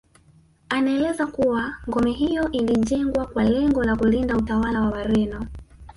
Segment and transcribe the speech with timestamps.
[0.69, 5.45] Anaeleza kuwa ngome hiyo ilijengwa kwa lengo la kulinda utawala wa Wareno